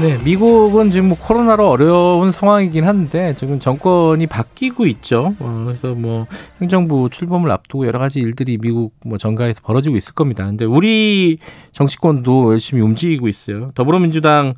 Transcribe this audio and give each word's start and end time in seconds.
네, 0.00 0.18
미국은 0.24 0.90
지금 0.90 1.08
뭐 1.08 1.18
코로나로 1.18 1.68
어려운 1.68 2.32
상황이긴 2.32 2.84
한데 2.84 3.34
지금 3.36 3.60
정권이 3.60 4.26
바뀌고 4.26 4.86
있죠. 4.86 5.36
어, 5.38 5.62
그래서 5.66 5.94
뭐 5.94 6.26
행정부 6.60 7.08
출범을 7.08 7.50
앞두고 7.50 7.86
여러 7.86 7.98
가지 8.00 8.18
일들이 8.18 8.58
미국 8.58 8.94
뭐 9.04 9.16
정가에서 9.16 9.60
벌어지고 9.62 9.96
있을 9.96 10.14
겁니다. 10.14 10.44
근데 10.44 10.64
우리 10.64 11.38
정치권도 11.72 12.52
열심히 12.52 12.82
움직이고 12.82 13.28
있어요. 13.28 13.70
더불어민주당 13.74 14.54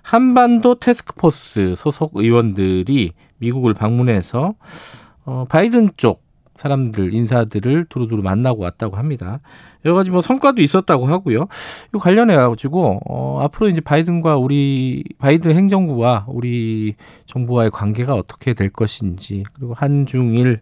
한반도 0.00 0.76
테스크포스 0.76 1.74
소속 1.76 2.12
의원들이 2.14 3.10
미국을 3.38 3.74
방문해서 3.74 4.54
어, 5.26 5.44
바이든 5.48 5.90
쪽 5.96 6.25
사람들 6.56 7.12
인사들을 7.14 7.86
두루두루 7.88 8.22
만나고 8.22 8.62
왔다고 8.62 8.96
합니다. 8.96 9.40
여러 9.84 9.94
가지 9.94 10.10
뭐 10.10 10.22
성과도 10.22 10.62
있었다고 10.62 11.06
하고요. 11.06 11.46
이 11.94 11.98
관련해 11.98 12.34
가지고 12.36 13.00
어, 13.08 13.40
앞으로 13.42 13.68
이제 13.68 13.80
바이든과 13.80 14.36
우리 14.36 15.04
바이든 15.18 15.56
행정부와 15.56 16.26
우리 16.28 16.94
정부와의 17.26 17.70
관계가 17.70 18.14
어떻게 18.14 18.54
될 18.54 18.70
것인지 18.70 19.44
그리고 19.54 19.74
한중일 19.74 20.60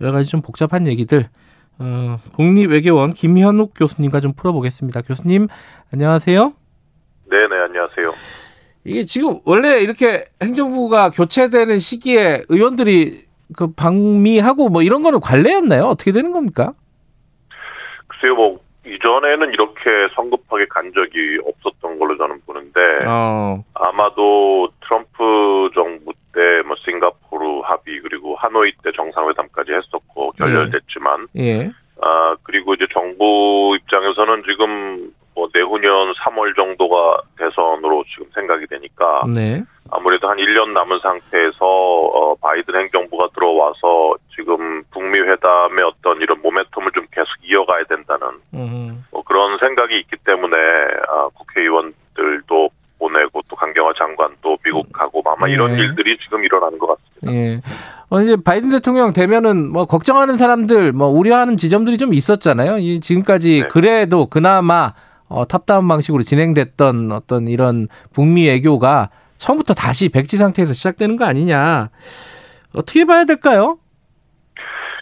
여러 0.00 0.12
가지 0.12 0.28
좀 0.28 0.42
복잡한 0.42 0.86
얘기들 0.86 1.28
어, 1.78 2.18
국립외교원 2.34 3.12
김현욱 3.12 3.72
교수님과 3.74 4.20
좀 4.20 4.32
풀어보겠습니다. 4.32 5.02
교수님 5.02 5.48
안녕하세요. 5.92 6.52
네네 7.30 7.62
안녕하세요. 7.66 8.12
이게 8.84 9.04
지금 9.04 9.40
원래 9.44 9.80
이렇게 9.80 10.24
행정부가 10.40 11.10
교체되는 11.10 11.78
시기에 11.80 12.44
의원들이 12.48 13.25
그 13.54 13.72
방미하고 13.74 14.68
뭐 14.68 14.82
이런 14.82 15.02
거는 15.02 15.20
관례였나요? 15.20 15.84
어떻게 15.84 16.12
되는 16.12 16.32
겁니까? 16.32 16.72
글쎄요, 18.08 18.34
뭐 18.34 18.60
이전에는 18.86 19.52
이렇게 19.52 19.80
성급하게 20.14 20.66
간 20.66 20.92
적이 20.94 21.38
없었던 21.44 21.98
걸로 21.98 22.16
저는 22.16 22.40
보는데 22.46 22.80
어. 23.06 23.62
아마도 23.74 24.68
트럼프 24.80 25.70
정부 25.74 26.12
때 26.32 26.56
뭐 26.66 26.76
싱가포르 26.84 27.60
합의 27.64 28.00
그리고 28.00 28.36
하노이 28.36 28.72
때 28.82 28.90
정상회담까지 28.94 29.72
했었고 29.72 30.32
결렬됐지만 30.32 31.28
예. 31.36 31.42
예. 31.42 31.70
아 32.02 32.36
그리고 32.42 32.74
이제 32.74 32.86
정부 32.92 33.76
입장에서는 33.80 34.42
지금 34.46 35.12
뭐 35.36 35.46
내후년 35.52 36.14
3월 36.14 36.56
정도가 36.56 37.20
대선으로 37.38 38.02
지금 38.08 38.26
생각이 38.34 38.66
되니까 38.66 39.22
네. 39.32 39.62
아무래도 39.90 40.28
한 40.28 40.38
1년 40.38 40.72
남은 40.72 40.98
상태에서 41.00 41.58
어, 41.60 42.34
바이든 42.36 42.74
행정부가 42.74 43.28
들어와서 43.34 44.16
지금 44.34 44.82
북미 44.90 45.20
회담의 45.20 45.84
어떤 45.84 46.20
이런 46.22 46.42
모멘텀을 46.42 46.92
좀 46.94 47.06
계속 47.12 47.28
이어가야 47.44 47.84
된다는 47.84 48.40
뭐 49.12 49.22
그런 49.22 49.58
생각이 49.58 49.98
있기 50.00 50.16
때문에 50.24 50.56
아, 51.08 51.28
국회의원들도 51.34 52.70
보내고 52.98 53.42
또 53.48 53.56
강경화 53.56 53.92
장관도 53.98 54.58
미국 54.64 54.90
가고 54.92 55.22
아마 55.26 55.48
예. 55.48 55.52
이런 55.52 55.76
일들이 55.76 56.16
지금 56.18 56.42
일어나는 56.44 56.78
것 56.78 56.96
같습니다. 57.20 57.32
예. 57.32 57.60
어, 58.08 58.20
이제 58.22 58.36
바이든 58.42 58.70
대통령 58.70 59.12
되면은 59.12 59.70
뭐 59.70 59.84
걱정하는 59.84 60.36
사람들 60.36 60.92
뭐 60.92 61.08
우려하는 61.08 61.56
지점들이 61.56 61.98
좀 61.98 62.14
있었잖아요. 62.14 62.78
이 62.78 63.00
지금까지 63.00 63.62
네. 63.62 63.68
그래도 63.68 64.26
그나마 64.26 64.94
어, 65.36 65.44
top-down 65.44 65.86
방식으로 65.86 66.22
진행됐던 66.22 67.12
어떤 67.12 67.46
이런 67.46 67.88
북미 68.14 68.48
외교가 68.48 69.10
처음부터 69.36 69.74
다시 69.74 70.08
백지 70.08 70.38
상태에서 70.38 70.72
시작되는 70.72 71.16
거 71.16 71.26
아니냐. 71.26 71.90
어떻게 72.74 73.04
봐야 73.04 73.26
될까요? 73.26 73.78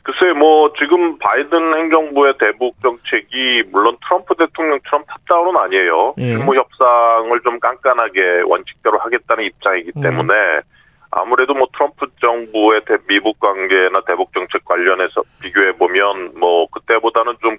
글쎄, 0.03 0.37
뭐, 0.37 0.73
지금 0.77 1.19
바이든 1.19 1.75
행정부의 1.79 2.35
대북 2.39 2.75
정책이 2.83 3.63
물론 3.71 3.97
트럼프 4.05 4.35
대통령처럼 4.35 5.05
top-down은 5.07 5.57
아니에요. 5.57 6.15
예. 6.19 6.23
실무 6.23 6.57
협상을 6.57 7.41
좀 7.43 7.61
깐깐하게 7.61 8.43
원칙대로 8.45 8.99
하겠다는 8.99 9.45
입장이기 9.45 9.93
음. 9.97 10.03
때문에 10.03 10.35
음. 10.35 10.63
아무래도 11.13 11.55
뭐 11.55 11.69
트럼프 11.73 12.07
정부의 12.21 12.83
미북 13.07 13.39
관계나 13.39 14.01
대북 14.05 14.33
정책 14.35 14.65
관련해서 14.65 15.23
비교해 15.41 15.73
보면 15.73 16.33
뭐 16.39 16.67
그때보다는 16.73 17.37
좀 17.41 17.54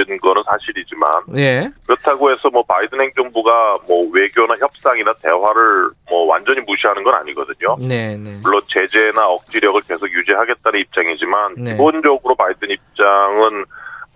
힘들어진 0.00 0.18
거는 0.18 0.42
사실이지만 0.44 1.22
예. 1.36 1.70
그렇다고 1.86 2.30
해서 2.30 2.48
뭐 2.50 2.62
바이든 2.62 3.00
행정부가 3.00 3.78
뭐 3.86 4.08
외교나 4.12 4.54
협상이나 4.58 5.12
대화를 5.22 5.90
뭐 6.08 6.26
완전히 6.26 6.60
무시하는 6.60 7.02
건 7.02 7.14
아니거든요. 7.14 7.76
네, 7.80 8.16
네. 8.16 8.38
물론 8.42 8.60
제재나 8.66 9.28
억지력을 9.28 9.80
계속 9.82 10.10
유지하겠다는 10.10 10.80
입장이지만 10.80 11.54
네. 11.56 11.72
기본적으로 11.72 12.34
바이든 12.34 12.70
입장은 12.70 13.64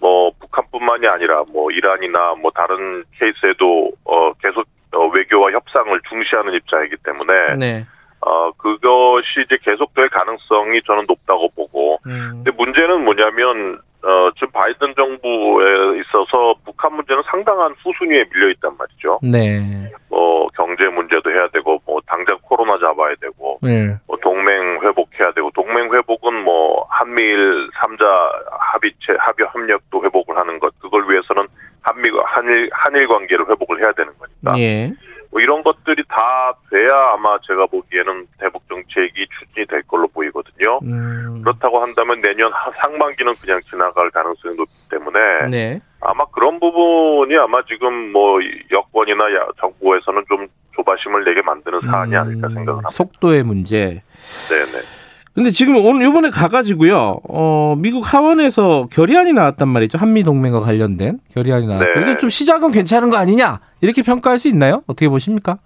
뭐 0.01 0.33
북한뿐만이 0.41 1.07
아니라 1.07 1.45
뭐 1.49 1.71
이란이나 1.71 2.35
뭐 2.41 2.51
다른 2.51 3.05
케이스에도 3.19 3.93
어 4.05 4.33
계속 4.35 4.67
어, 4.93 5.07
외교와 5.09 5.51
협상을 5.51 5.99
중시하는 6.09 6.55
입장이기 6.55 6.97
때문에 7.05 7.57
네. 7.57 7.87
어, 8.21 8.51
그것이 8.53 9.45
이제 9.45 9.59
계속될 9.63 10.09
가능성이 10.09 10.81
저는 10.87 11.05
높다고 11.07 11.51
보고. 11.51 11.99
음. 12.07 12.43
근데 12.43 12.51
문제는 12.53 13.05
뭐냐면, 13.05 13.79
어, 14.05 14.31
지금 14.35 14.51
바이든 14.53 14.95
정부에 14.95 16.01
있어서 16.01 16.55
북한 16.65 16.95
문제는 16.95 17.23
상당한 17.31 17.75
후순위에 17.83 18.25
밀려 18.33 18.51
있단 18.51 18.77
말이죠. 18.77 19.19
네. 19.23 19.91
뭐, 20.11 20.47
경제 20.55 20.87
문제도 20.89 21.31
해야 21.31 21.49
되고, 21.49 21.81
뭐, 21.87 22.01
당장 22.07 22.39
코로나 22.43 22.79
잡아야 22.79 23.15
되고, 23.19 23.59
네. 23.63 23.97
뭐, 24.07 24.17
동맹 24.23 24.81
회복해야 24.83 25.33
되고, 25.33 25.51
동맹 25.53 25.93
회복은 25.93 26.45
뭐, 26.45 26.87
한미일 26.91 27.71
3자 27.71 28.05
합의체, 28.51 29.17
합의 29.19 29.47
협력도 29.53 30.05
회복을 30.05 30.37
하는 30.37 30.59
것, 30.59 30.79
그걸 30.81 31.11
위해서는 31.11 31.47
한미, 31.81 32.11
한일, 32.27 32.69
한일 32.73 33.09
관계를 33.09 33.49
회복을 33.49 33.81
해야 33.81 33.93
되는 33.93 34.13
거니까. 34.19 34.59
예. 34.59 34.93
뭐 35.35 35.41
이런 35.43 35.65
것들이 35.65 36.05
다 36.09 36.55
돼야 36.71 36.95
아마 37.13 37.37
제가 37.45 37.67
보기에는 37.67 38.29
대북 38.39 38.63
정책이 38.69 39.27
추진이 39.37 39.67
될 39.67 39.83
걸로 39.83 40.07
보이거든요. 40.07 40.79
음. 40.85 41.43
그렇다고 41.43 41.83
한다면 41.83 42.21
내년 42.21 42.53
상반기는 42.81 43.35
그냥 43.43 43.61
지나갈 43.63 44.11
가능성이 44.11 44.55
높기 44.55 44.73
때문에 44.89 45.49
네. 45.51 45.81
아마 46.01 46.25
그런 46.27 46.61
부분이 46.61 47.37
아마 47.37 47.61
지금 47.65 48.13
뭐 48.13 48.39
여권이나 48.71 49.25
정부에서는 49.61 50.25
좀 50.29 50.47
조바심을 50.77 51.25
내게 51.25 51.43
만드는 51.43 51.81
사안이 51.81 52.15
음. 52.15 52.21
아닐까 52.21 52.49
생각을 52.49 52.71
합니다. 52.75 52.91
속도의 52.91 53.43
문제. 53.43 54.05
네네. 54.49 55.04
근데 55.35 55.51
지금 55.51 55.75
오늘 55.85 56.07
이번에 56.07 56.31
가가지고요, 56.31 57.21
어, 57.29 57.75
미국 57.77 58.03
하원에서 58.07 58.87
결의안이 58.93 59.33
나왔단 59.33 59.67
말이죠. 59.67 59.99
한미 59.99 60.23
동맹과 60.23 60.61
관련된 60.61 61.19
결의안이 61.35 61.67
나왔고 61.67 61.85
네. 61.85 62.03
이게 62.03 62.17
좀 62.19 62.31
시작은 62.31 62.71
괜찮은 62.71 63.11
거 63.11 63.17
아니냐 63.17 63.59
이렇게 63.81 64.03
평가할 64.03 64.39
수 64.39 64.47
있나요? 64.47 64.83
어떻게 64.87 65.09
보십니까? 65.09 65.59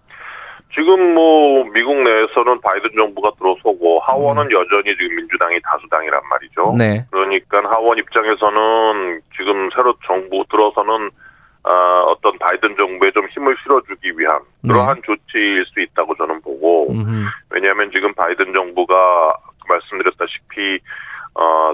지금 0.74 1.14
뭐 1.14 1.64
미국 1.74 1.96
내에서는 1.96 2.60
바이든 2.62 2.90
정부가 2.96 3.32
들어서고 3.36 4.00
하원은 4.00 4.44
음. 4.44 4.52
여전히 4.52 4.96
지금 4.96 5.16
민주당이 5.16 5.60
다수당이란 5.62 6.20
말이죠. 6.30 6.74
네. 6.78 7.04
그러니까 7.10 7.58
하원 7.68 7.98
입장에서는 7.98 9.20
지금 9.36 9.68
새로 9.74 9.94
정부 10.06 10.44
들어서는 10.50 11.10
어, 11.64 12.04
어떤 12.08 12.38
바이든 12.38 12.76
정부에 12.76 13.10
좀 13.10 13.26
힘을 13.34 13.54
실어주기 13.62 14.18
위한 14.18 14.40
그러한 14.62 14.96
네. 14.96 15.02
조치일 15.04 15.66
수 15.66 15.80
있다고 15.80 16.14
저는 16.16 16.40
보고 16.40 16.90
음흠. 16.90 17.26
왜냐하면 17.50 17.90
지금 17.90 18.14
바이든 18.14 18.54
정부가 18.54 19.36
말씀드렸다시피 19.68 20.80
어 21.34 21.72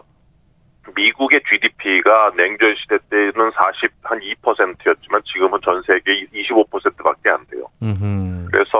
미국의 0.94 1.40
GDP가 1.48 2.32
냉전 2.36 2.74
시대 2.76 2.98
때는 3.08 3.50
40 3.52 3.90
한 4.02 4.20
2%였지만 4.20 5.22
지금은 5.24 5.58
전 5.64 5.82
세계 5.86 6.26
25%밖에 6.26 7.30
안 7.30 7.46
돼요. 7.46 7.64
음흠. 7.82 8.48
그래서 8.50 8.78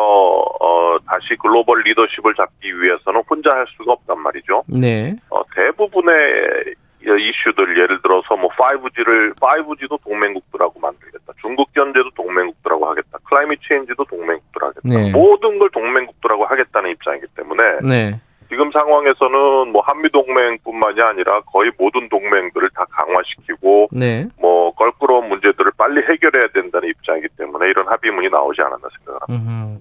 어 0.61 0.99
다시 1.07 1.35
글로벌 1.41 1.83
리더십을 1.83 2.35
잡기 2.35 2.81
위해서는 2.81 3.23
혼자 3.29 3.53
할 3.53 3.67
수가 3.77 3.93
없단 3.93 4.21
말이죠. 4.21 4.65
네. 4.69 5.17
어 5.31 5.43
대부분의 5.55 6.75
이슈들 7.07 7.77
예를 7.79 8.01
들어서 8.03 8.37
뭐 8.37 8.49
5G를 8.51 9.35
5G도 9.37 10.03
동맹국들하고 10.03 10.81
만들겠다. 10.81 11.33
중국 11.41 11.73
견제도 11.73 12.11
동맹국들하고 12.11 12.87
하겠다. 12.87 13.19
클라이밋 13.25 13.61
체인지도 13.67 14.05
동맹국들 14.05 14.63
하겠다. 14.63 14.81
네. 14.85 15.11
모든 15.11 15.59
걸 15.59 15.69
동맹국들하고 15.71 16.47
하겠다는 16.47 16.91
입장이기 16.91 17.27
때문에 17.37 17.63
네. 17.83 18.21
지금 18.55 18.71
상황에서는 18.71 19.73
뭐 19.73 19.83
한미 19.85 20.09
동맹뿐만이 20.11 21.01
아니라 21.03 21.41
거의 21.41 21.73
모든 21.77 22.09
동맹들을 22.09 22.71
다 22.73 22.87
강화시키고 22.89 23.89
네. 23.91 24.29
뭐 24.41 24.73
껄끄러운 24.75 25.29
문제들을 25.29 25.73
빨리 25.77 26.01
해결해야 26.03 26.47
된다는 26.55 26.89
입장이기 26.89 27.27
때문에 27.37 27.69
이런 27.69 27.89
합의문이 27.89 28.29
나오지 28.29 28.61
않았나 28.63 28.89
생각합니다. 28.99 29.51
음. 29.51 29.81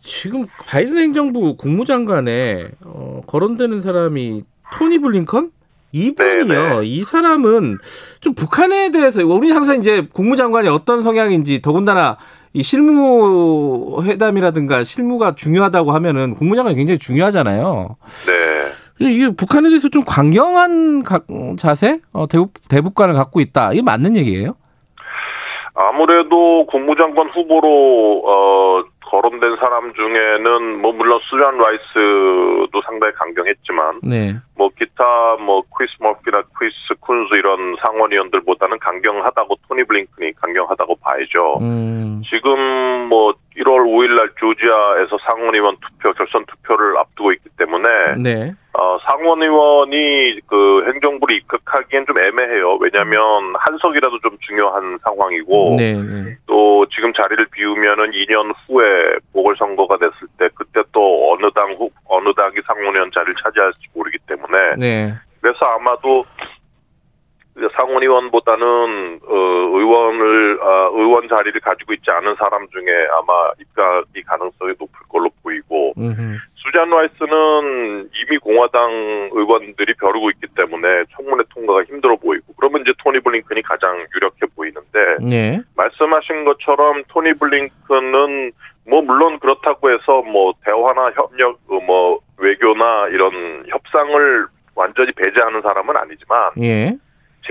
지금 0.00 0.46
바이든 0.70 0.96
행정부 0.98 1.54
국무장관에 1.58 2.70
어, 2.86 3.20
거론되는 3.26 3.82
사람이 3.82 4.42
토니 4.72 4.98
블링컨 4.98 5.50
이분이요. 5.92 6.44
네네. 6.46 6.80
네. 6.80 6.86
이 6.86 7.04
사람은 7.04 7.78
좀 8.20 8.34
북한에 8.34 8.90
대해서 8.90 9.24
우리 9.24 9.52
항상 9.52 9.78
이제 9.78 10.06
국무장관이 10.12 10.68
어떤 10.68 11.02
성향인지 11.02 11.62
더군다나 11.62 12.16
이 12.54 12.62
실무 12.62 14.02
회담이라든가 14.04 14.84
실무가 14.84 15.34
중요하다고 15.34 15.92
하면은 15.92 16.34
국무장관이 16.34 16.76
굉장히 16.76 16.98
중요하잖아요. 16.98 17.96
네. 18.26 18.72
이게 19.08 19.30
북한에 19.30 19.68
대해서 19.68 19.88
좀 19.88 20.04
강경한 20.04 21.02
자세, 21.56 22.00
어, 22.12 22.26
대북 22.26 22.52
대북관을 22.68 23.14
갖고 23.14 23.40
있다. 23.40 23.72
이게 23.72 23.82
맞는 23.82 24.16
얘기예요? 24.16 24.54
아무래도 25.74 26.66
국무장관 26.66 27.30
후보로 27.30 28.22
어 28.24 28.84
거론된 29.22 29.56
사람 29.60 29.94
중에는 29.94 30.80
뭐 30.80 30.92
물론 30.92 31.20
수잔 31.30 31.56
라이스도 31.56 32.82
상당히 32.84 33.12
강경했지만 33.14 34.00
네. 34.02 34.34
뭐 34.56 34.68
기타 34.76 35.36
뭐 35.40 35.62
크리스 35.76 35.94
머피나 36.00 36.42
크리스 36.54 36.74
쿤즈 37.00 37.32
이런 37.34 37.76
상원의원들보다는 37.84 38.78
강경하다고 38.80 39.56
토니 39.68 39.84
블링컨이 39.84 40.32
강경하다고 40.32 40.96
봐야죠. 40.96 41.58
음. 41.60 42.22
지금 42.28 43.08
뭐 43.08 43.32
1월 43.62 43.86
5일 43.86 44.16
날 44.16 44.30
조지아에서 44.38 45.18
상원의원 45.26 45.76
투표 45.80 46.12
결선 46.12 46.44
투표를 46.46 46.96
앞두고 46.98 47.32
있기 47.32 47.48
때문에 47.56 47.88
네. 48.18 48.52
어, 48.74 48.98
상원의원이 49.06 50.40
그 50.46 50.84
행정부를 50.86 51.36
입각하기엔 51.36 52.06
좀 52.06 52.18
애매해요. 52.18 52.78
왜냐하면 52.80 53.20
한석이라도 53.58 54.20
좀 54.20 54.36
중요한 54.40 54.98
상황이고 55.02 55.76
네, 55.78 55.92
네. 55.92 56.36
또 56.46 56.86
지금 56.94 57.12
자리를 57.12 57.46
비우면은 57.52 58.12
2년 58.12 58.54
후에 58.66 59.16
보궐선거가 59.32 59.98
됐을 59.98 60.26
때 60.38 60.48
그때 60.54 60.82
또 60.92 61.32
어느 61.32 61.50
당 61.52 61.70
후, 61.72 61.90
어느 62.06 62.32
당이 62.34 62.56
상원의원 62.66 63.10
자리를 63.12 63.34
차지할지 63.42 63.80
모르기 63.94 64.18
때문에 64.26 64.76
네. 64.78 65.14
그래서 65.42 65.58
아마도 65.66 66.24
상원의원보다는 67.74 69.20
어, 69.26 69.34
의원을 69.34 70.58
어, 70.60 70.90
의원 70.94 71.28
자리를 71.28 71.60
가지고 71.60 71.92
있지 71.94 72.10
않은 72.10 72.34
사람 72.36 72.68
중에 72.68 73.06
아마 73.18 73.50
입각이 73.60 74.22
가능성이 74.22 74.74
높을 74.78 75.00
걸로 75.08 75.30
보이고 75.42 75.92
음흠. 75.96 76.38
수잔 76.56 76.90
라이스는 76.90 78.08
이미 78.14 78.38
공화당 78.38 79.30
의원들이 79.32 79.94
벼르고 79.94 80.30
있기 80.30 80.46
때문에 80.54 81.04
청문회 81.16 81.44
통과가 81.54 81.84
힘들어 81.84 82.16
보이고 82.16 82.52
그러면 82.56 82.82
이제 82.82 82.92
토니 83.02 83.20
블링컨이 83.20 83.62
가장 83.62 84.06
유력해 84.14 84.46
보이는데 84.54 85.16
네. 85.20 85.60
말씀하신 85.76 86.44
것처럼 86.44 87.02
토니 87.08 87.34
블링컨은 87.34 88.52
뭐 88.88 89.02
물론 89.02 89.38
그렇다고 89.38 89.90
해서 89.90 90.22
뭐 90.22 90.52
대화나 90.64 91.10
협력 91.12 91.58
어, 91.68 91.80
뭐 91.80 92.18
외교나 92.38 93.08
이런 93.08 93.64
협상을 93.68 94.46
완전히 94.74 95.12
배제하는 95.12 95.62
사람은 95.62 95.96
아니지만 95.96 96.50
예. 96.60 96.96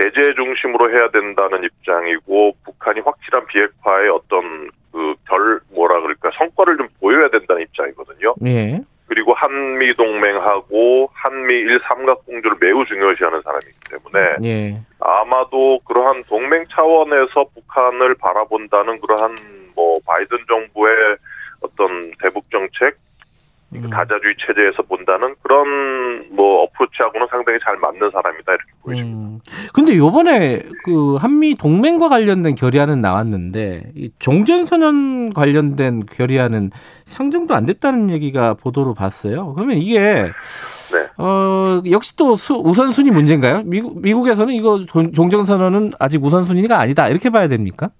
제재 0.02 0.34
중심으로 0.34 0.90
해야 0.90 1.08
된다는 1.10 1.62
입장이고 1.62 2.56
북한이 2.64 3.00
확실한 3.00 3.46
비핵화의 3.46 4.08
어떤 4.10 4.70
그 4.92 5.14
결 5.32 5.60
뭐라 5.74 6.00
그럴까 6.00 6.30
성과를 6.36 6.76
좀 6.76 6.88
보여야 7.00 7.28
된다는 7.28 7.62
입장이거든요. 7.62 8.34
예. 8.44 8.80
그리고 9.06 9.34
한미 9.34 9.94
동맹하고 9.94 11.10
한미 11.12 11.54
일 11.54 11.80
삼각 11.86 12.24
공조를 12.26 12.56
매우 12.60 12.84
중요시하는 12.84 13.42
사람이기 13.42 13.78
때문에 13.90 14.36
예. 14.44 14.80
아마도 15.00 15.80
그러한 15.84 16.22
동맹 16.28 16.64
차원에서 16.70 17.44
북한을 17.54 18.14
바라본다는 18.14 19.00
그러한 19.00 19.36
뭐 19.74 19.98
바이든 20.06 20.38
정부의 20.48 21.16
어떤 21.60 22.10
대북 22.20 22.50
정책 22.50 22.96
음. 23.74 23.90
다자주의 23.90 24.34
체제에서 24.46 24.82
본다는 24.82 25.34
그런 25.42 26.34
뭐 26.34 26.62
어프로치하고는 26.62 27.26
상당히 27.30 27.58
잘 27.64 27.76
맞는 27.76 28.10
사람이다 28.10 28.52
이렇게 28.52 28.72
보여집니다. 28.82 29.18
음. 29.18 29.40
근데 29.72 29.96
요번에 29.96 30.62
그 30.84 31.16
한미 31.16 31.54
동맹과 31.54 32.08
관련된 32.08 32.54
결의안은 32.54 33.00
나왔는데 33.00 33.92
이 33.96 34.10
종전 34.18 34.64
선언 34.64 35.32
관련된 35.32 36.06
결의안은 36.06 36.70
상정도 37.04 37.54
안 37.54 37.64
됐다는 37.64 38.10
얘기가 38.10 38.54
보도로 38.54 38.94
봤어요. 38.94 39.54
그러면 39.54 39.78
이게 39.78 40.00
네. 40.00 41.06
어 41.16 41.82
역시 41.90 42.16
또 42.16 42.36
수, 42.36 42.54
우선순위 42.54 43.10
문제인가요? 43.10 43.62
미국 43.64 44.00
미국에서는 44.02 44.52
이거 44.52 44.84
종전 44.86 45.44
선언은 45.44 45.92
아직 45.98 46.22
우선순위가 46.22 46.78
아니다 46.78 47.08
이렇게 47.08 47.30
봐야 47.30 47.48
됩니까? 47.48 47.90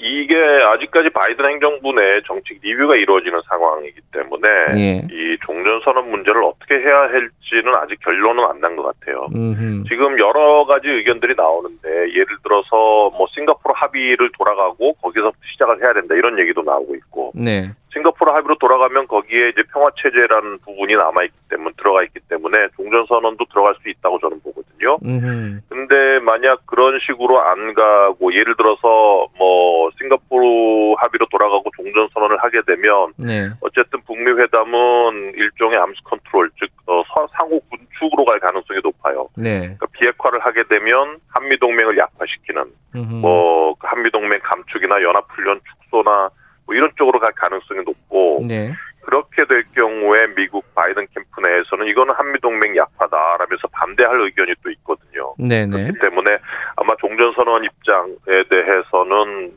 이게 0.00 0.34
아직까지 0.36 1.10
바이든 1.10 1.44
행정부 1.44 1.92
내 1.92 2.20
정책 2.26 2.58
리뷰가 2.62 2.96
이루어지는 2.96 3.40
상황이기 3.48 4.00
때문에 4.12 4.48
예. 4.76 5.02
이 5.10 5.36
종전 5.44 5.80
선언 5.84 6.10
문제를 6.10 6.42
어떻게 6.44 6.76
해야 6.78 7.02
할지는 7.02 7.74
아직 7.76 7.98
결론은 8.00 8.44
안 8.44 8.60
난 8.60 8.76
것 8.76 8.82
같아요. 8.82 9.26
음흠. 9.34 9.84
지금 9.88 10.18
여러 10.18 10.64
가지 10.66 10.86
의견들이 10.88 11.34
나오는데 11.34 11.88
예를 12.12 12.26
들어서 12.42 13.10
뭐 13.16 13.26
싱가포르 13.34 13.72
합의를 13.74 14.30
돌아가고 14.36 14.92
거기서 14.94 15.32
시작을 15.52 15.82
해야 15.82 15.92
된다 15.94 16.14
이런 16.14 16.38
얘기도 16.38 16.60
나오고 16.62 16.94
있고 16.96 17.32
네. 17.34 17.70
싱가포르 17.94 18.30
합의로 18.30 18.56
돌아가면 18.58 19.06
거기에 19.08 19.48
이제 19.48 19.62
평화 19.72 19.88
체제라는 20.00 20.58
부분이 20.58 20.94
남아 20.94 21.24
있기 21.24 21.36
때문에 21.48 21.72
들어가 21.78 22.02
있기 22.04 22.20
때문에 22.28 22.68
종전 22.76 23.06
선언도 23.06 23.46
들어갈 23.46 23.74
수 23.82 23.88
있다고 23.88 24.18
저는 24.20 24.40
보거든요. 24.42 24.98
음흠. 25.02 25.60
근데 25.70 26.18
만약 26.20 26.60
그런 26.66 26.98
식으로 27.00 27.40
안 27.40 27.72
가고 27.72 28.32
예를 28.34 28.56
들어서 28.56 29.26
뭐 29.38 29.79
싱가포르 30.00 30.94
합의로 30.98 31.26
돌아가고 31.30 31.70
종전 31.76 32.08
선언을 32.12 32.42
하게 32.42 32.60
되면 32.66 33.12
네. 33.16 33.50
어쨌든 33.60 34.00
북미 34.06 34.30
회담은 34.30 35.34
일종의 35.36 35.78
arms 35.78 36.00
control 36.04 36.50
즉 36.58 36.70
어, 36.86 37.02
상호 37.38 37.60
군축으로 37.60 38.24
갈 38.24 38.40
가능성이 38.40 38.80
높아요. 38.82 39.28
네. 39.36 39.60
그러니까 39.60 39.86
비핵화를 39.92 40.40
하게 40.40 40.62
되면 40.64 41.18
한미 41.28 41.58
동맹을 41.58 41.96
약화시키는 41.98 42.64
음흠. 42.96 43.14
뭐 43.16 43.74
한미 43.80 44.10
동맹 44.10 44.40
감축이나 44.42 45.02
연합 45.02 45.26
훈련 45.30 45.60
축소나 45.68 46.30
뭐 46.66 46.74
이런 46.74 46.90
쪽으로 46.96 47.18
갈 47.18 47.32
가능성이 47.32 47.82
높고 47.84 48.44
네. 48.46 48.72
그렇게 49.02 49.44
될 49.46 49.64
경우에 49.74 50.26
미국 50.36 50.64
바이든 50.74 51.06
캠프 51.14 51.40
내에서는 51.40 51.86
이거는 51.86 52.14
한미동맹 52.14 52.76
약화다라면서 52.76 53.68
반대할 53.72 54.20
의견이 54.20 54.54
또 54.62 54.70
있거든요. 54.70 55.34
네네. 55.38 55.70
그렇기 55.70 55.98
때문에 56.00 56.38
아마 56.76 56.94
종전선언 56.96 57.64
입장에 57.64 58.44
대해서는 58.48 59.52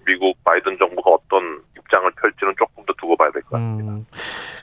바이든 0.53 0.77
정부가 0.77 1.09
어떤 1.11 1.61
입장을 1.79 2.09
펼지는 2.21 2.53
조금 2.57 2.85
더 2.85 2.93
두고 2.99 3.17
봐야 3.17 3.31
될 3.31 3.41
것 3.43 3.51
같습니다. 3.51 3.91
음, 3.91 4.05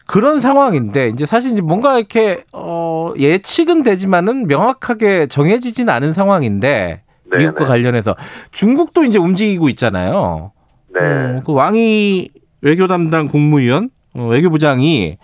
그런 0.07 0.39
상황인데 0.41 1.09
이제 1.09 1.27
사실 1.27 1.53
이제 1.53 1.61
뭔가 1.63 1.99
이렇게 1.99 2.45
어, 2.53 3.13
예측은 3.19 3.83
되지만은 3.83 4.47
명확하게 4.47 5.27
정해지진 5.27 5.89
않은 5.89 6.13
상황인데 6.13 7.03
네네. 7.31 7.43
미국과 7.45 7.65
관련해서 7.67 8.17
중국도 8.53 9.05
이제 9.05 9.19
움직이고 9.19 9.69
있잖아요. 9.71 10.53
네. 10.95 11.01
음, 11.01 11.43
그 11.45 11.53
왕이 11.53 12.31
외교 12.63 12.87
담당 12.87 13.27
국무위원 13.29 13.91
어, 14.15 14.27
외교부장이 14.27 15.19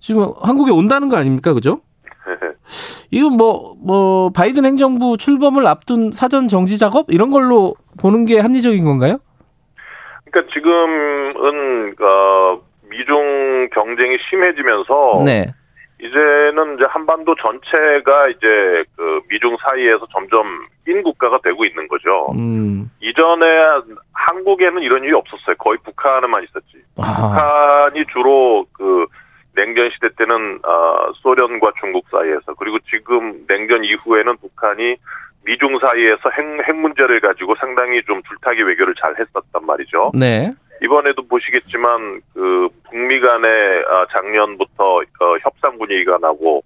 지금 0.00 0.32
한국에 0.40 0.70
온다는 0.70 1.08
거 1.08 1.16
아닙니까, 1.16 1.52
그죠? 1.54 1.80
이건 3.10 3.36
뭐, 3.36 3.74
뭐, 3.82 4.30
바이든 4.30 4.64
행정부 4.64 5.16
출범을 5.18 5.66
앞둔 5.66 6.10
사전 6.12 6.46
정지 6.48 6.78
작업? 6.78 7.06
이런 7.08 7.30
걸로 7.30 7.74
보는 7.98 8.24
게 8.24 8.38
합리적인 8.38 8.84
건가요? 8.84 9.18
그러니까 10.30 10.52
지금은, 10.52 11.94
어, 12.00 12.60
미중 12.88 13.68
경쟁이 13.72 14.16
심해지면서. 14.28 15.22
네. 15.24 15.52
이제는 16.02 16.76
이제 16.76 16.84
한반도 16.88 17.34
전체가 17.34 18.28
이제 18.28 18.84
그 18.96 19.20
미중 19.28 19.56
사이에서 19.62 20.06
점점 20.12 20.66
낀 20.86 21.02
국가가 21.02 21.38
되고 21.42 21.64
있는 21.64 21.86
거죠. 21.88 22.32
음. 22.32 22.90
이전에 23.00 23.44
한국에는 24.14 24.82
이런 24.82 25.04
일이 25.04 25.12
없었어요. 25.12 25.56
거의 25.58 25.78
북한에만 25.84 26.44
있었지. 26.44 26.82
아. 26.96 27.90
북한이 27.90 28.06
주로 28.12 28.64
그 28.72 29.06
냉전 29.54 29.90
시대 29.90 30.08
때는 30.16 30.60
어, 30.64 31.12
소련과 31.16 31.72
중국 31.78 32.06
사이에서 32.10 32.54
그리고 32.58 32.78
지금 32.90 33.44
냉전 33.46 33.84
이후에는 33.84 34.36
북한이 34.38 34.96
미중 35.44 35.78
사이에서 35.78 36.30
핵, 36.30 36.68
핵 36.68 36.76
문제를 36.76 37.20
가지고 37.20 37.54
상당히 37.56 38.02
좀 38.04 38.22
줄타기 38.22 38.62
외교를 38.62 38.94
잘 39.00 39.14
했었단 39.18 39.64
말이죠. 39.64 40.12
네. 40.14 40.52
이번에도 40.82 41.26
보시겠지만 41.26 42.20
그 42.34 42.68
북미 42.88 43.20
간에 43.20 43.48
아, 43.88 44.06
작년부터 44.12 44.96
어, 44.98 45.36
협상 45.42 45.78
분위기가 45.78 46.18
나고 46.18 46.62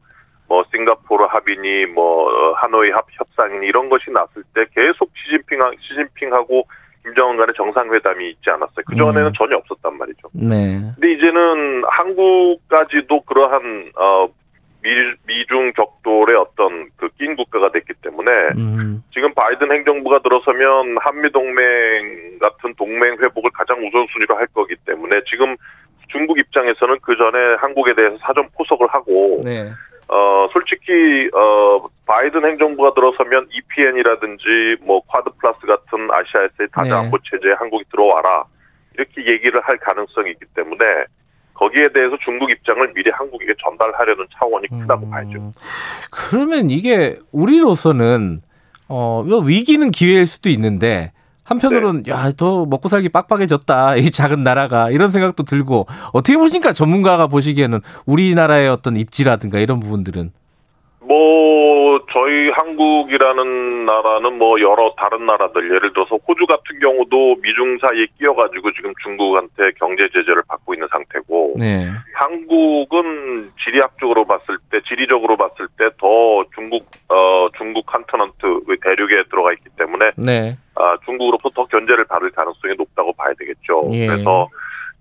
뭐 0.49 0.65
싱가포르 0.71 1.25
합의니 1.25 1.87
뭐 1.87 2.29
어, 2.29 2.53
하노이 2.55 2.91
합 2.91 3.07
협상이니 3.11 3.67
이런 3.67 3.89
것이 3.89 4.11
났을 4.11 4.43
때 4.55 4.65
계속 4.75 5.11
시진핑 5.17 5.59
시진핑하고 5.81 6.67
김정은 7.03 7.37
간의 7.37 7.55
정상회담이 7.57 8.31
있지 8.31 8.51
않았어요. 8.51 8.85
그 8.87 8.97
전에는 8.97 9.27
음. 9.29 9.33
전혀 9.37 9.57
없었단 9.57 9.99
말이죠. 9.99 10.29
네. 10.33 10.81
근데 10.95 11.13
이제는 11.13 11.83
한국까지도 11.87 13.21
그러한 13.23 13.93
어 13.97 14.29
미, 14.85 14.91
미중 15.27 15.73
격돌의 15.73 16.37
어떤 16.37 16.89
그 16.97 17.09
낀 17.19 17.37
국가가 17.37 17.71
됐기 17.71 17.95
때문에 18.03 18.31
음. 18.57 19.03
지금 19.13 19.33
바이든 19.35 19.73
행정부가 19.73 20.21
들어서면 20.21 20.97
한미 21.01 21.31
동맹 21.33 22.39
같은 22.39 22.75
동맹 22.77 23.17
회복을 23.21 23.51
가장 23.55 23.79
우선순위로 23.79 24.37
할 24.37 24.47
거기 24.53 24.75
때문에 24.85 25.23
지금 25.31 25.57
중국 26.09 26.39
입장에서는 26.39 26.99
그 27.03 27.17
전에 27.17 27.55
한국에 27.61 27.95
대해서 27.95 28.17
사전 28.19 28.49
포석을 28.57 28.89
하고 28.89 29.41
네. 29.45 29.71
어, 30.09 30.47
솔직히, 30.53 31.31
어, 31.33 31.89
바이든 32.07 32.45
행정부가 32.45 32.93
들어서면 32.93 33.49
EPN이라든지 33.51 34.77
뭐 34.83 35.01
쿼드 35.01 35.31
플러스 35.41 35.59
같은 35.67 36.11
아시아에서의 36.11 36.69
다자안보 36.73 37.17
네. 37.17 37.23
체제에 37.31 37.53
한국이 37.55 37.85
들어와라. 37.91 38.45
이렇게 38.95 39.27
얘기를 39.27 39.61
할 39.63 39.79
가능성이 39.79 40.33
있기 40.33 40.45
때문에 40.55 40.85
거기에 41.55 41.93
대해서 41.93 42.17
중국 42.25 42.51
입장을 42.51 42.93
미리 42.95 43.11
한국에게 43.11 43.55
전달하려는 43.63 44.27
차원이 44.37 44.69
크다고 44.69 45.07
음, 45.07 45.11
봐야죠. 45.11 45.53
그러면 46.11 46.71
이게 46.71 47.17
우리로서는 47.33 48.43
어, 48.89 49.25
위기는 49.45 49.91
기회일 49.91 50.27
수도 50.27 50.51
있는데 50.51 51.13
한편으로는 51.45 52.03
네. 52.05 52.11
야더 52.11 52.67
먹고 52.67 52.89
살기 52.89 53.11
빡빡해졌다 53.11 53.97
이 53.97 54.11
작은 54.11 54.43
나라가 54.43 54.91
이런 54.91 55.11
생각도 55.11 55.45
들고 55.45 55.87
어떻게 56.13 56.37
보십니까 56.37 56.73
전문가가 56.73 57.27
보시기에는 57.27 57.81
우리나라의 58.07 58.69
어떤 58.69 58.97
입지라든가 58.97 59.59
이런 59.59 59.81
부분들은 59.81 60.33
뭐 61.07 62.01
저희 62.13 62.51
한국이라는 62.51 63.85
나라는 63.85 64.39
뭐 64.39 64.61
여러 64.61 64.95
다른 64.97 65.27
나라들 65.27 65.65
예를 65.65 65.93
들어서 65.93 66.17
호주 66.17 66.47
같은 66.47 66.79
경우도 66.81 67.37
미중 67.43 67.79
사이에 67.79 68.07
끼어가지고 68.19 68.73
지금 68.73 68.93
중국한테 69.03 69.73
경제 69.79 70.09
제재를 70.09 70.43
받고 70.49 70.75
있는 70.75 70.89
상태고 70.91 71.55
네. 71.59 71.91
한국은 72.15 73.51
지리학적으로 73.65 74.25
봤을 74.25 74.59
때 74.71 74.81
지리적으로 74.89 75.37
봤을 75.37 75.69
때 75.79 75.85
더 75.99 76.45
중국 76.55 76.87
어 77.09 77.47
중국 77.57 77.87
continent 77.87 78.43
대륙에 78.83 79.25
들어가 79.31 79.53
있기 79.53 79.65
때문에 79.77 80.13
네. 80.17 80.57
아 80.75 80.97
중국으로부터 81.05 81.51
더 81.55 81.67
견제를 81.67 82.05
받을 82.05 82.31
가능성이 82.31 82.75
높다고 82.77 83.13
봐야 83.13 83.33
되겠죠. 83.39 83.89
예. 83.93 84.07
그래서 84.07 84.49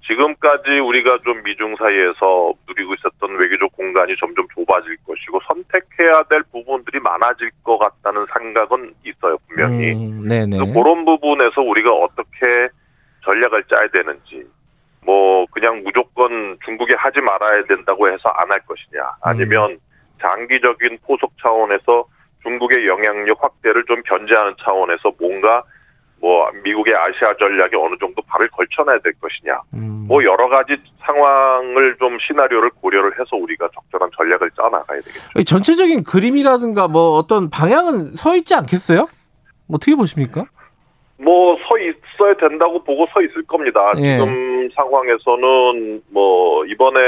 지금까지 0.07 0.79
우리가 0.79 1.19
좀 1.24 1.41
미중 1.43 1.75
사이에서 1.77 2.53
누리고 2.67 2.93
있었던 2.95 3.36
외교적 3.38 3.72
공간이 3.75 4.15
점점 4.19 4.45
좁아질 4.53 4.98
것이고 5.07 5.39
선택해야 5.48 6.24
될 6.24 6.43
부분들이 6.51 7.00
많아질 7.00 7.50
것 7.63 7.77
같다는 7.77 8.25
생각은 8.33 8.93
있어요 9.05 9.38
분명히. 9.48 9.93
음, 9.93 10.24
네네. 10.24 10.57
그런 10.74 11.05
부분에서 11.05 11.62
우리가 11.62 11.91
어떻게 11.93 12.69
전략을 13.24 13.63
짜야 13.69 13.88
되는지. 13.88 14.45
뭐 15.05 15.45
그냥 15.51 15.81
무조건 15.83 16.57
중국에 16.63 16.95
하지 16.95 17.19
말아야 17.19 17.63
된다고 17.65 18.07
해서 18.07 18.29
안 18.36 18.50
할 18.51 18.60
것이냐 18.62 19.01
아니면 19.22 19.72
음. 19.72 19.77
장기적인 20.22 21.00
포석 21.05 21.31
차원에서 21.41 22.05
중국의 22.43 22.88
영향력 22.88 23.41
확대를 23.43 23.83
좀 23.86 24.01
견제하는 24.03 24.53
차원에서 24.63 25.12
뭔가 25.19 25.63
뭐 26.24 26.50
미국의 26.63 26.96
아시아 26.96 27.36
전략에 27.38 27.75
어느 27.75 27.98
정도 28.00 28.22
발을 28.22 28.48
걸쳐놔야 28.48 29.00
될 29.03 29.12
것이냐. 29.20 29.60
음. 29.74 30.06
뭐 30.08 30.24
여러 30.24 30.48
가지 30.48 30.77
상황을 31.06 31.98
좀 32.00 32.18
시나리오를 32.25 32.70
고려를 32.82 33.12
해서 33.20 33.36
우리가 33.36 33.68
적절한 33.75 34.10
전략을 34.15 34.50
짜 34.56 34.63
나가야 34.70 35.01
되겠죠. 35.01 35.44
전체적인 35.44 36.06
그림이라든가 36.06 36.88
뭐 36.88 37.18
어떤 37.18 37.50
방향은 37.50 38.13
서 38.13 38.38
있지 38.38 38.56
않겠어요? 38.56 39.06
어떻게 39.70 39.96
보십니까? 39.96 40.46
뭐 41.18 41.58
서 41.68 41.77
있어야 41.77 42.34
된다고 42.36 42.82
보고 42.84 43.06
서 43.13 43.22
있을 43.22 43.44
겁니다. 43.44 43.92
예. 43.98 44.18
지금 44.18 44.70
상황에서는 44.75 46.03
뭐 46.10 46.63
이번에 46.65 47.00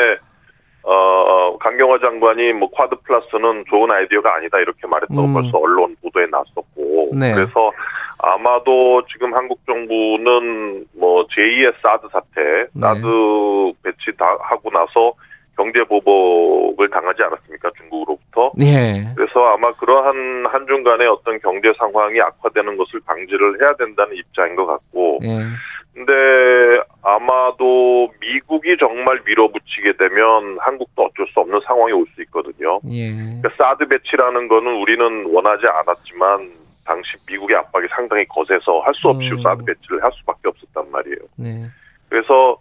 어, 0.84 1.58
강경화 1.60 2.00
장관이 2.00 2.54
뭐 2.54 2.70
쿼드 2.70 2.96
플러스는 3.06 3.64
좋은 3.70 3.90
아이디어가 3.90 4.36
아니다 4.36 4.60
이렇게 4.60 4.86
말했다고 4.88 5.22
음. 5.22 5.34
벌써 5.34 5.58
언론 5.58 5.96
보도에 6.02 6.28
났었고 6.28 7.12
네. 7.20 7.34
그래서 7.34 7.72
아마도 8.18 9.04
지금 9.12 9.34
한국 9.34 9.60
정부는 9.66 10.86
뭐 10.98 11.26
제2의 11.28 11.74
사드 11.82 12.08
사태, 12.12 12.42
네. 12.74 12.82
사드 12.82 13.74
배치 13.84 14.16
다 14.18 14.26
하고 14.42 14.70
나서 14.72 15.14
경제 15.56 15.84
보복을 15.84 16.90
당하지 16.90 17.24
않았습니까 17.24 17.72
중국으로부터? 17.78 18.52
네. 18.58 19.08
그래서 19.16 19.46
아마 19.48 19.72
그러한 19.74 20.46
한중 20.52 20.84
간의 20.84 21.08
어떤 21.08 21.40
경제 21.40 21.72
상황이 21.78 22.20
악화되는 22.20 22.76
것을 22.78 23.00
방지를 23.06 23.62
해야 23.62 23.74
된다는 23.76 24.16
입장인 24.16 24.56
것 24.56 24.66
같고. 24.66 25.20
네. 25.22 25.40
근데 25.94 26.14
아마도 27.04 28.10
미국이 28.20 28.76
정말 28.78 29.22
밀어붙이게 29.26 29.94
되면 29.98 30.58
한국도 30.60 31.04
어쩔 31.06 31.26
수 31.28 31.40
없는 31.40 31.62
상황이 31.66 31.94
올 31.94 32.06
수 32.14 32.22
있거든요. 32.24 32.80
예. 32.90 33.14
그러니까 33.14 33.50
사드 33.58 33.88
배치라는 33.88 34.50
거는 34.50 34.76
우리는 34.76 35.26
원하지 35.34 35.68
않았지만 35.68 36.52
당시 36.86 37.18
미국의 37.28 37.58
압박이 37.58 37.88
상당히 37.90 38.26
거세서 38.26 38.80
할 38.80 38.94
수 38.96 39.10
없이 39.10 39.30
음. 39.32 39.42
사드 39.42 39.66
배치를 39.66 40.04
할 40.04 40.12
수밖에 40.14 40.48
없었단 40.48 40.92
말이에요. 40.92 41.18
네. 41.38 41.66
그래서 42.10 42.58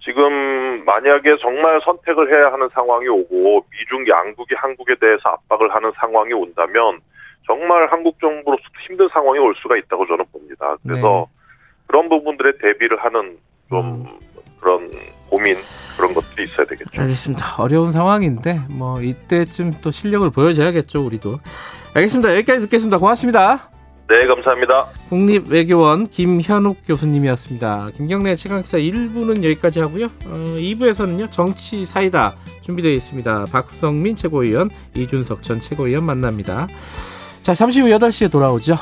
지금 0.00 0.84
만약에 0.84 1.36
정말 1.40 1.80
선택을 1.84 2.32
해야 2.32 2.52
하는 2.52 2.68
상황이 2.72 3.06
오고 3.08 3.64
미중 3.70 4.08
양국이 4.08 4.54
한국에 4.56 4.94
대해서 4.96 5.28
압박을 5.28 5.74
하는 5.74 5.92
상황이 6.00 6.32
온다면 6.32 7.00
정말 7.46 7.86
한국 7.90 8.18
정부로서도 8.20 8.74
힘든 8.86 9.08
상황이 9.12 9.38
올 9.38 9.54
수가 9.62 9.76
있다고 9.76 10.06
저는 10.06 10.24
봅니다. 10.32 10.76
그래서 10.86 11.28
네. 11.28 11.38
그런 11.86 12.08
부분들에 12.08 12.58
대비를 12.58 13.02
하는 13.04 13.38
좀 13.68 14.06
음. 14.06 14.18
그런 14.60 14.90
고민 15.28 15.56
그런 15.96 16.14
것들이 16.14 16.44
있어야 16.44 16.66
되겠죠. 16.66 16.90
알겠습니다. 17.00 17.56
어려운 17.58 17.92
상황인데 17.92 18.62
뭐 18.68 19.00
이때쯤 19.00 19.74
또 19.82 19.90
실력을 19.90 20.28
보여줘야겠죠 20.30 21.04
우리도. 21.04 21.40
알겠습니다. 21.94 22.34
여기까지 22.36 22.60
듣겠습니다. 22.62 22.98
고맙습니다. 22.98 23.70
네, 24.08 24.26
감사합니다. 24.26 24.86
국립외교원 25.10 26.06
김현욱 26.06 26.78
교수님이었습니다. 26.86 27.90
김경래 27.94 28.36
최강사 28.36 28.78
1부는 28.78 29.44
여기까지 29.44 29.80
하고요. 29.80 30.06
어, 30.06 30.54
2부에서는요, 30.56 31.30
정치 31.30 31.84
사이다 31.84 32.34
준비되어 32.62 32.90
있습니다. 32.92 33.44
박성민 33.52 34.16
최고위원, 34.16 34.70
이준석 34.96 35.42
전 35.42 35.60
최고위원 35.60 36.04
만납니다. 36.04 36.68
자, 37.42 37.54
잠시 37.54 37.82
후 37.82 37.88
8시에 37.88 38.30
돌아오죠. 38.30 38.78